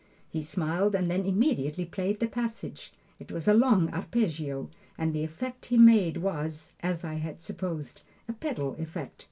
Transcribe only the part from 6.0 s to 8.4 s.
was, as I had supposed, a